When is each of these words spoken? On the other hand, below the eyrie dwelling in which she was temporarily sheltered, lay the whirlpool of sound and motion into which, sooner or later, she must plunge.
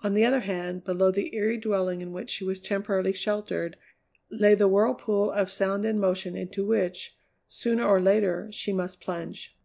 On 0.00 0.14
the 0.14 0.24
other 0.24 0.40
hand, 0.40 0.82
below 0.82 1.12
the 1.12 1.32
eyrie 1.36 1.56
dwelling 1.56 2.00
in 2.00 2.10
which 2.12 2.30
she 2.30 2.42
was 2.42 2.58
temporarily 2.58 3.12
sheltered, 3.12 3.76
lay 4.28 4.56
the 4.56 4.66
whirlpool 4.66 5.30
of 5.30 5.52
sound 5.52 5.84
and 5.84 6.00
motion 6.00 6.34
into 6.36 6.66
which, 6.66 7.16
sooner 7.48 7.84
or 7.86 8.00
later, 8.00 8.48
she 8.50 8.72
must 8.72 9.00
plunge. 9.00 9.56